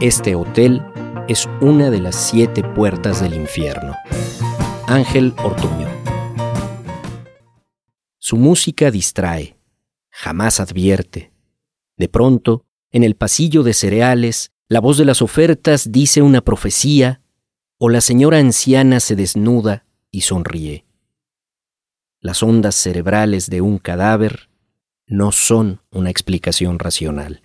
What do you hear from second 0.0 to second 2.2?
Este hotel es una de las